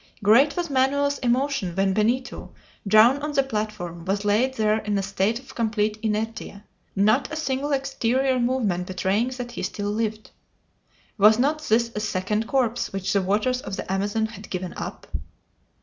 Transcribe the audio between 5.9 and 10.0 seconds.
inertia, not a single exterior movement betraying that he still